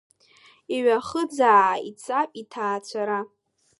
[0.75, 3.19] Иҩахыӡаа ицап иҭаацәара.